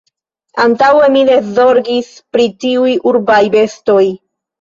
Antaŭe, 0.61 1.09
mi 1.15 1.19
ne 1.27 1.35
zorgis 1.57 2.09
pri 2.37 2.47
tiuj 2.65 2.95
urbaj 3.13 3.39
bestoj... 3.57 4.01